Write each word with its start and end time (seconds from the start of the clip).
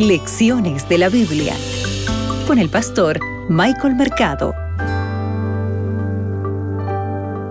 Lecciones 0.00 0.88
de 0.88 0.96
la 0.96 1.10
Biblia 1.10 1.54
con 2.46 2.58
el 2.58 2.70
pastor 2.70 3.20
Michael 3.50 3.96
Mercado. 3.96 4.54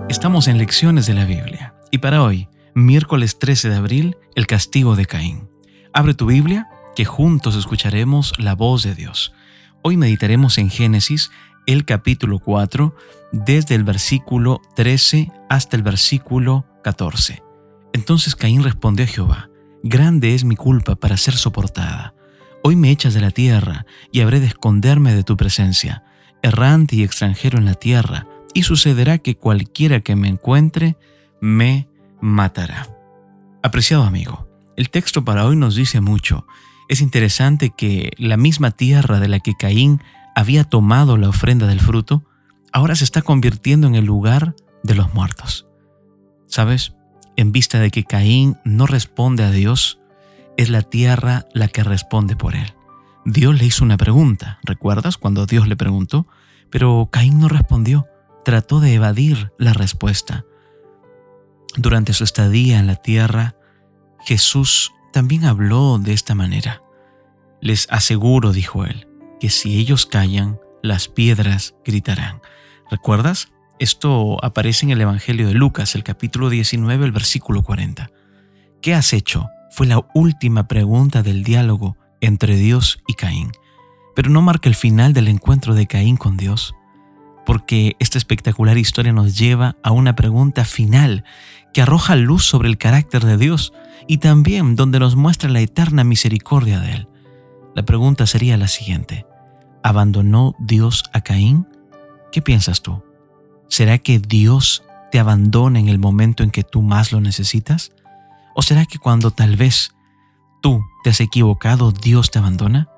Estamos 0.08 0.48
en 0.48 0.58
Lecciones 0.58 1.06
de 1.06 1.14
la 1.14 1.26
Biblia 1.26 1.76
y 1.92 1.98
para 1.98 2.24
hoy, 2.24 2.48
miércoles 2.74 3.38
13 3.38 3.68
de 3.68 3.76
abril, 3.76 4.16
el 4.34 4.48
castigo 4.48 4.96
de 4.96 5.06
Caín. 5.06 5.48
Abre 5.92 6.12
tu 6.14 6.26
Biblia, 6.26 6.68
que 6.96 7.04
juntos 7.04 7.54
escucharemos 7.54 8.32
la 8.36 8.56
voz 8.56 8.82
de 8.82 8.96
Dios. 8.96 9.32
Hoy 9.82 9.96
meditaremos 9.96 10.58
en 10.58 10.70
Génesis, 10.70 11.30
el 11.66 11.84
capítulo 11.84 12.40
4, 12.40 12.96
desde 13.30 13.76
el 13.76 13.84
versículo 13.84 14.60
13 14.74 15.30
hasta 15.48 15.76
el 15.76 15.84
versículo 15.84 16.66
14. 16.82 17.44
Entonces 17.92 18.34
Caín 18.34 18.64
respondió 18.64 19.04
a 19.04 19.08
Jehová, 19.08 19.50
Grande 19.84 20.34
es 20.34 20.42
mi 20.42 20.56
culpa 20.56 20.96
para 20.96 21.16
ser 21.16 21.36
soportada. 21.36 22.12
Hoy 22.62 22.76
me 22.76 22.90
echas 22.90 23.14
de 23.14 23.20
la 23.20 23.30
tierra 23.30 23.86
y 24.12 24.20
habré 24.20 24.40
de 24.40 24.46
esconderme 24.46 25.14
de 25.14 25.24
tu 25.24 25.36
presencia, 25.36 26.04
errante 26.42 26.96
y 26.96 27.02
extranjero 27.02 27.58
en 27.58 27.64
la 27.64 27.74
tierra, 27.74 28.26
y 28.52 28.64
sucederá 28.64 29.18
que 29.18 29.36
cualquiera 29.36 30.00
que 30.00 30.16
me 30.16 30.28
encuentre 30.28 30.96
me 31.40 31.88
matará. 32.20 32.88
Apreciado 33.62 34.02
amigo, 34.04 34.48
el 34.76 34.90
texto 34.90 35.24
para 35.24 35.46
hoy 35.46 35.56
nos 35.56 35.74
dice 35.74 36.00
mucho. 36.00 36.46
Es 36.88 37.00
interesante 37.00 37.70
que 37.76 38.10
la 38.18 38.36
misma 38.36 38.72
tierra 38.72 39.20
de 39.20 39.28
la 39.28 39.40
que 39.40 39.54
Caín 39.54 40.02
había 40.34 40.64
tomado 40.64 41.16
la 41.16 41.28
ofrenda 41.28 41.66
del 41.66 41.80
fruto, 41.80 42.24
ahora 42.72 42.94
se 42.94 43.04
está 43.04 43.22
convirtiendo 43.22 43.86
en 43.86 43.94
el 43.94 44.04
lugar 44.04 44.54
de 44.82 44.94
los 44.94 45.14
muertos. 45.14 45.66
¿Sabes? 46.46 46.94
En 47.36 47.52
vista 47.52 47.78
de 47.78 47.90
que 47.90 48.04
Caín 48.04 48.56
no 48.64 48.86
responde 48.86 49.44
a 49.44 49.50
Dios, 49.50 50.00
es 50.60 50.68
la 50.68 50.82
tierra 50.82 51.46
la 51.54 51.68
que 51.68 51.82
responde 51.82 52.36
por 52.36 52.54
él. 52.54 52.74
Dios 53.24 53.58
le 53.58 53.64
hizo 53.64 53.82
una 53.82 53.96
pregunta, 53.96 54.58
¿recuerdas 54.62 55.16
cuando 55.16 55.46
Dios 55.46 55.66
le 55.66 55.76
preguntó? 55.76 56.26
Pero 56.70 57.08
Caín 57.10 57.38
no 57.38 57.48
respondió, 57.48 58.06
trató 58.44 58.80
de 58.80 58.94
evadir 58.94 59.52
la 59.58 59.72
respuesta. 59.72 60.44
Durante 61.76 62.12
su 62.12 62.24
estadía 62.24 62.78
en 62.78 62.86
la 62.86 62.96
tierra, 62.96 63.56
Jesús 64.26 64.92
también 65.14 65.46
habló 65.46 65.98
de 65.98 66.12
esta 66.12 66.34
manera. 66.34 66.82
Les 67.62 67.86
aseguro, 67.90 68.52
dijo 68.52 68.84
él, 68.84 69.08
que 69.40 69.48
si 69.48 69.78
ellos 69.78 70.04
callan, 70.04 70.58
las 70.82 71.08
piedras 71.08 71.74
gritarán. 71.86 72.42
¿Recuerdas? 72.90 73.50
Esto 73.78 74.44
aparece 74.44 74.84
en 74.84 74.92
el 74.92 75.00
Evangelio 75.00 75.46
de 75.46 75.54
Lucas, 75.54 75.94
el 75.94 76.04
capítulo 76.04 76.50
19, 76.50 77.06
el 77.06 77.12
versículo 77.12 77.62
40. 77.62 78.10
¿Qué 78.82 78.94
has 78.94 79.14
hecho? 79.14 79.48
Fue 79.70 79.86
la 79.86 80.04
última 80.14 80.68
pregunta 80.68 81.22
del 81.22 81.44
diálogo 81.44 81.96
entre 82.20 82.56
Dios 82.56 83.02
y 83.06 83.14
Caín, 83.14 83.52
pero 84.14 84.28
no 84.28 84.42
marca 84.42 84.68
el 84.68 84.74
final 84.74 85.12
del 85.12 85.28
encuentro 85.28 85.74
de 85.74 85.86
Caín 85.86 86.16
con 86.16 86.36
Dios, 86.36 86.74
porque 87.46 87.96
esta 87.98 88.18
espectacular 88.18 88.76
historia 88.76 89.12
nos 89.12 89.38
lleva 89.38 89.76
a 89.82 89.92
una 89.92 90.14
pregunta 90.14 90.64
final 90.64 91.24
que 91.72 91.82
arroja 91.82 92.16
luz 92.16 92.44
sobre 92.44 92.68
el 92.68 92.78
carácter 92.78 93.24
de 93.24 93.36
Dios 93.36 93.72
y 94.06 94.18
también 94.18 94.76
donde 94.76 94.98
nos 94.98 95.16
muestra 95.16 95.48
la 95.48 95.60
eterna 95.60 96.04
misericordia 96.04 96.80
de 96.80 96.92
Él. 96.92 97.08
La 97.74 97.84
pregunta 97.84 98.26
sería 98.26 98.56
la 98.56 98.68
siguiente, 98.68 99.24
¿abandonó 99.82 100.54
Dios 100.58 101.04
a 101.12 101.20
Caín? 101.20 101.66
¿Qué 102.32 102.42
piensas 102.42 102.82
tú? 102.82 103.02
¿Será 103.68 103.98
que 103.98 104.18
Dios 104.18 104.82
te 105.12 105.20
abandona 105.20 105.78
en 105.78 105.88
el 105.88 105.98
momento 105.98 106.42
en 106.42 106.50
que 106.50 106.64
tú 106.64 106.82
más 106.82 107.12
lo 107.12 107.20
necesitas? 107.20 107.92
¿O 108.54 108.62
será 108.62 108.86
que 108.86 108.98
cuando 108.98 109.30
tal 109.30 109.56
vez 109.56 109.94
tú 110.60 110.84
te 111.02 111.10
has 111.10 111.20
equivocado, 111.20 111.92
Dios 111.92 112.30
te 112.30 112.38
abandona? 112.38 112.88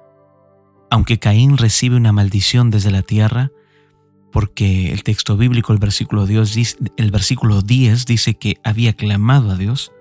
Aunque 0.90 1.18
Caín 1.18 1.56
recibe 1.56 1.96
una 1.96 2.12
maldición 2.12 2.70
desde 2.70 2.90
la 2.90 3.02
tierra, 3.02 3.50
porque 4.30 4.92
el 4.92 5.02
texto 5.02 5.36
bíblico, 5.36 5.72
el 5.72 5.78
versículo, 5.78 6.26
Dios, 6.26 6.56
el 6.96 7.10
versículo 7.10 7.62
10 7.62 8.06
dice 8.06 8.34
que 8.34 8.56
había 8.64 8.94
clamado 8.94 9.50
a 9.50 9.56
Dios, 9.56 9.92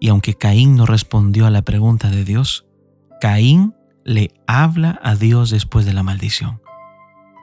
y 0.00 0.08
aunque 0.08 0.34
Caín 0.34 0.76
no 0.76 0.86
respondió 0.86 1.46
a 1.46 1.50
la 1.50 1.62
pregunta 1.62 2.10
de 2.10 2.24
Dios, 2.24 2.66
Caín 3.20 3.74
le 4.04 4.34
habla 4.46 5.00
a 5.02 5.16
Dios 5.16 5.50
después 5.50 5.86
de 5.86 5.94
la 5.94 6.02
maldición. 6.02 6.60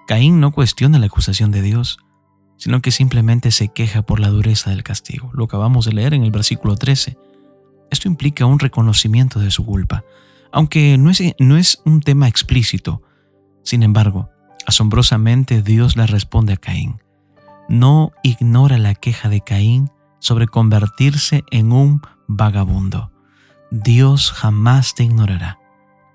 Caín 0.08 0.40
no 0.40 0.52
cuestiona 0.52 1.00
la 1.00 1.08
acusación 1.08 1.52
de 1.52 1.62
Dios, 1.62 1.98
sino 2.58 2.82
que 2.82 2.92
simplemente 2.92 3.50
se 3.50 3.70
queja 3.70 4.04
por 4.04 4.20
la 4.20 4.30
dureza 4.30 4.70
del 4.70 4.84
castigo. 4.84 5.32
Lo 5.34 5.46
acabamos 5.46 5.86
de 5.86 5.94
leer 5.94 6.14
en 6.14 6.24
el 6.24 6.30
versículo 6.30 6.76
13. 6.76 7.18
Esto 7.92 8.08
implica 8.08 8.46
un 8.46 8.58
reconocimiento 8.58 9.40
de 9.40 9.52
su 9.52 9.66
culpa, 9.66 10.04
aunque 10.52 10.98
no 10.98 11.12
es, 11.12 11.22
no 11.38 11.58
es 11.58 11.82
un 11.86 12.02
tema 12.02 12.28
explícito. 12.28 13.04
Sin 13.64 13.84
embargo, 13.84 14.30
asombrosamente 14.66 15.62
Dios 15.62 15.96
le 15.96 16.08
responde 16.08 16.54
a 16.54 16.58
Caín. 16.58 17.02
No 17.70 18.12
ignora 18.24 18.78
la 18.78 18.96
queja 18.96 19.30
de 19.30 19.42
Caín 19.42 19.92
sobre 20.20 20.48
convertirse 20.48 21.44
en 21.52 21.72
un 21.72 22.02
vagabundo. 22.28 23.12
Dios 23.72 24.32
jamás 24.32 24.96
te 24.96 25.04
ignorará. 25.04 25.60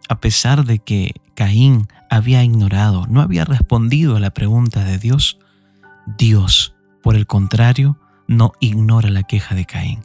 A 0.08 0.20
pesar 0.20 0.64
de 0.64 0.78
que 0.78 1.14
Caín 1.34 1.88
había 2.10 2.42
ignorado, 2.42 3.06
no 3.08 3.20
había 3.20 3.44
respondido 3.44 4.16
a 4.16 4.20
la 4.20 4.30
pregunta 4.30 4.84
de 4.84 4.98
Dios, 4.98 5.38
Dios, 6.18 6.74
por 7.02 7.16
el 7.16 7.26
contrario, 7.26 7.98
no 8.28 8.52
ignora 8.60 9.10
la 9.10 9.24
queja 9.24 9.54
de 9.54 9.66
Caín. 9.66 10.00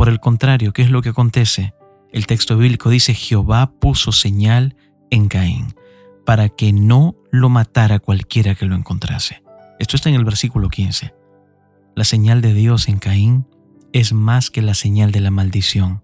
Por 0.00 0.08
el 0.08 0.18
contrario, 0.18 0.72
¿qué 0.72 0.80
es 0.80 0.88
lo 0.88 1.02
que 1.02 1.10
acontece? 1.10 1.74
El 2.10 2.26
texto 2.26 2.56
bíblico 2.56 2.88
dice, 2.88 3.12
Jehová 3.12 3.70
puso 3.70 4.12
señal 4.12 4.74
en 5.10 5.28
Caín 5.28 5.74
para 6.24 6.48
que 6.48 6.72
no 6.72 7.16
lo 7.30 7.50
matara 7.50 7.98
cualquiera 7.98 8.54
que 8.54 8.64
lo 8.64 8.76
encontrase. 8.76 9.42
Esto 9.78 9.96
está 9.96 10.08
en 10.08 10.14
el 10.14 10.24
versículo 10.24 10.70
15. 10.70 11.12
La 11.96 12.04
señal 12.04 12.40
de 12.40 12.54
Dios 12.54 12.88
en 12.88 12.98
Caín 12.98 13.46
es 13.92 14.14
más 14.14 14.48
que 14.48 14.62
la 14.62 14.72
señal 14.72 15.12
de 15.12 15.20
la 15.20 15.30
maldición. 15.30 16.02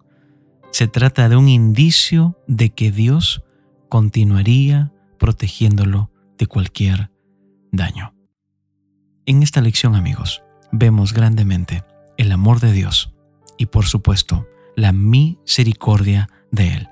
Se 0.72 0.88
trata 0.88 1.30
de 1.30 1.36
un 1.36 1.48
indicio 1.48 2.38
de 2.46 2.74
que 2.74 2.92
Dios 2.92 3.44
continuaría 3.88 4.92
protegiéndolo 5.18 6.10
de 6.36 6.46
cualquier 6.46 7.10
daño. 7.72 8.12
En 9.24 9.42
esta 9.42 9.62
lección, 9.62 9.94
amigos, 9.94 10.42
vemos 10.70 11.14
grandemente 11.14 11.82
el 12.18 12.30
amor 12.30 12.60
de 12.60 12.72
Dios 12.72 13.15
y 13.58 13.66
por 13.66 13.86
supuesto 13.86 14.46
la 14.76 14.92
misericordia 14.92 16.28
de 16.50 16.74
él. 16.74 16.88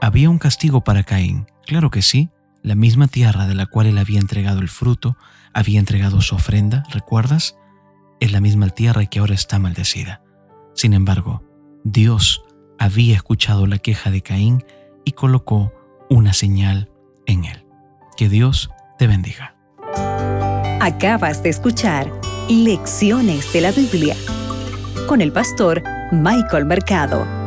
¿Había 0.00 0.30
un 0.30 0.38
castigo 0.38 0.82
para 0.82 1.04
Caín? 1.04 1.46
Claro 1.66 1.90
que 1.90 2.02
sí, 2.02 2.30
la 2.62 2.74
misma 2.74 3.06
tierra 3.06 3.46
de 3.46 3.54
la 3.54 3.66
cual 3.66 3.86
él 3.86 3.98
había 3.98 4.18
entregado 4.18 4.60
el 4.60 4.68
fruto, 4.68 5.16
había 5.52 5.78
entregado 5.78 6.20
su 6.20 6.34
ofrenda, 6.34 6.84
¿recuerdas? 6.90 7.56
Es 8.18 8.32
la 8.32 8.40
misma 8.40 8.68
tierra 8.70 9.06
que 9.06 9.18
ahora 9.18 9.34
está 9.34 9.58
maldecida. 9.58 10.22
Sin 10.74 10.92
embargo, 10.92 11.42
Dios 11.84 12.42
había 12.78 13.14
escuchado 13.14 13.66
la 13.66 13.78
queja 13.78 14.10
de 14.10 14.22
Caín 14.22 14.64
y 15.04 15.12
colocó 15.12 15.72
una 16.08 16.32
señal 16.32 16.90
en 17.26 17.44
él. 17.44 17.64
Que 18.16 18.28
Dios 18.28 18.70
te 18.98 19.06
bendiga. 19.06 19.54
Acabas 20.80 21.42
de 21.42 21.50
escuchar 21.50 22.10
Lecciones 22.48 23.52
de 23.52 23.60
la 23.60 23.70
Biblia 23.70 24.16
con 25.06 25.20
el 25.20 25.32
pastor 25.32 25.82
Michael 26.12 26.64
Mercado. 26.64 27.39